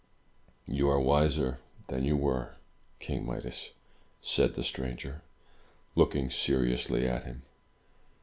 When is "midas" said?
3.23-3.73